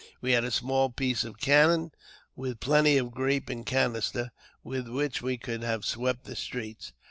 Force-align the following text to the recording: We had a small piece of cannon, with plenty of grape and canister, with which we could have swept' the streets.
We 0.19 0.31
had 0.31 0.43
a 0.43 0.49
small 0.49 0.89
piece 0.89 1.23
of 1.23 1.37
cannon, 1.37 1.91
with 2.35 2.59
plenty 2.59 2.97
of 2.97 3.11
grape 3.11 3.49
and 3.49 3.63
canister, 3.63 4.31
with 4.63 4.87
which 4.87 5.21
we 5.21 5.37
could 5.37 5.61
have 5.61 5.85
swept' 5.85 6.23
the 6.25 6.35
streets. 6.35 6.91